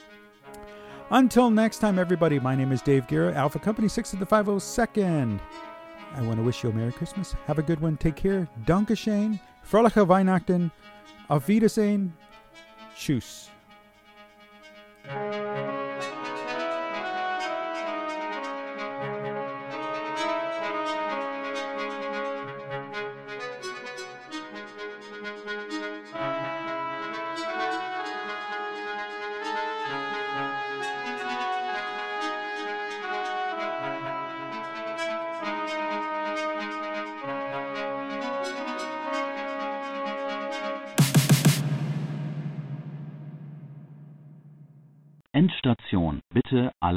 Until 1.11 1.49
next 1.49 1.77
time, 1.77 1.99
everybody, 1.99 2.39
my 2.39 2.55
name 2.55 2.71
is 2.71 2.81
Dave 2.81 3.07
Guerra, 3.07 3.33
Alpha 3.33 3.59
Company 3.59 3.87
6 3.87 4.13
of 4.13 4.19
the 4.19 4.25
502nd. 4.25 5.39
I 6.15 6.21
want 6.23 6.37
to 6.37 6.43
wish 6.43 6.63
you 6.63 6.69
a 6.69 6.73
Merry 6.73 6.91
Christmas. 6.91 7.33
Have 7.45 7.59
a 7.59 7.63
good 7.63 7.79
one. 7.79 7.97
Take 7.97 8.15
care. 8.15 8.47
Dankeschön. 8.65 9.39
Fröhliche 9.63 10.07
Weihnachten. 10.07 10.71
Auf 11.29 11.47
Wiedersehen. 11.47 12.13
Tschüss. 12.95 13.49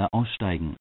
Alle 0.01 0.13
aussteigen. 0.13 0.77